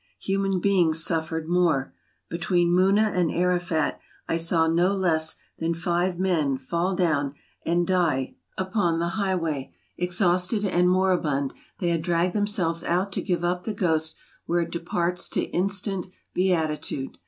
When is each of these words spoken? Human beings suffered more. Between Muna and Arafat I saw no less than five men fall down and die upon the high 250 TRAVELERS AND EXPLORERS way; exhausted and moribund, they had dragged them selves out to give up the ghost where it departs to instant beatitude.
Human 0.21 0.59
beings 0.59 1.03
suffered 1.03 1.47
more. 1.47 1.93
Between 2.27 2.71
Muna 2.73 3.13
and 3.15 3.31
Arafat 3.31 3.99
I 4.27 4.35
saw 4.37 4.65
no 4.65 4.95
less 4.95 5.35
than 5.59 5.75
five 5.75 6.17
men 6.17 6.57
fall 6.57 6.95
down 6.95 7.35
and 7.67 7.85
die 7.85 8.33
upon 8.57 8.97
the 8.97 9.09
high 9.09 9.35
250 9.35 9.69
TRAVELERS 9.69 9.73
AND 9.75 10.07
EXPLORERS 10.07 10.23
way; 10.31 10.31
exhausted 10.65 10.73
and 10.79 10.89
moribund, 10.89 11.53
they 11.77 11.89
had 11.89 12.01
dragged 12.01 12.33
them 12.33 12.47
selves 12.47 12.83
out 12.83 13.11
to 13.11 13.21
give 13.21 13.43
up 13.43 13.61
the 13.61 13.75
ghost 13.75 14.15
where 14.47 14.61
it 14.61 14.71
departs 14.71 15.29
to 15.29 15.43
instant 15.43 16.07
beatitude. 16.33 17.19